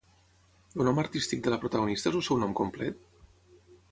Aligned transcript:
El 0.79 0.83
nom 0.87 1.01
artístic 1.01 1.43
de 1.47 1.53
la 1.55 1.59
protagonista 1.65 2.11
és 2.13 2.19
el 2.21 2.25
seu 2.31 2.39
nom 2.45 2.57
complet? 2.61 2.99